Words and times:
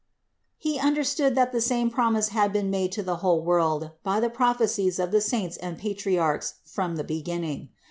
He 0.57 0.79
understood 0.79 1.35
that 1.35 1.51
the 1.51 1.61
same 1.61 1.91
promise 1.91 2.29
had 2.29 2.51
been 2.51 2.71
made 2.71 2.91
to 2.93 3.03
the 3.03 3.17
whole 3.17 3.43
world 3.43 3.91
by 4.01 4.19
the 4.19 4.31
prophecies 4.31 4.97
of 4.97 5.11
the 5.11 5.21
Saints 5.21 5.57
and 5.57 5.77
Patriarchs 5.77 6.55
from 6.65 6.95
the 6.95 7.03
beginning. 7.03 7.69